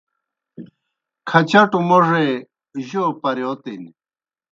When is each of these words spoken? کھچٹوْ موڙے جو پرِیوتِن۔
کھچٹوْ 1.29 1.79
موڙے 1.87 2.27
جو 2.87 3.03
پرِیوتِن۔ 3.21 3.83